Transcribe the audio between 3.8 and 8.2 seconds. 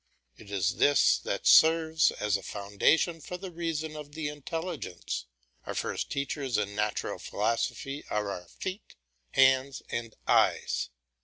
of the intelligence; our first teachers in natural philosophy